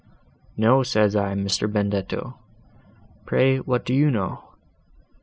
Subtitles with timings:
[0.57, 1.71] 'No,' says I, 'Mr.
[1.71, 2.39] Benedetto,
[3.27, 4.55] pray what do you know?